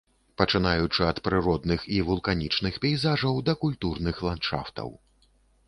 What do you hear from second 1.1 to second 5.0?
прыродных і вулканічных пейзажаў да культурных ландшафтаў.